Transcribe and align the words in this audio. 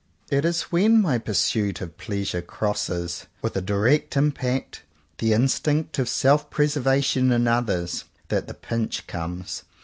It 0.31 0.45
is 0.45 0.63
when 0.71 0.99
my 0.99 1.19
pursuit 1.19 1.79
of 1.79 1.95
pleasure 1.95 2.41
crosses, 2.41 3.27
with 3.43 3.55
a 3.55 3.61
direct 3.61 4.17
impact, 4.17 4.81
the 5.19 5.31
instinct 5.31 5.99
of 5.99 6.09
self 6.09 6.49
preservation 6.49 7.31
in 7.31 7.47
others, 7.47 8.05
that 8.29 8.47
the 8.47 8.55
pinch 8.55 9.05
comes. 9.05 9.61